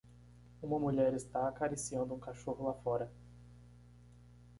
[0.63, 3.07] Uma mulher está acariciando um cachorro lá fora.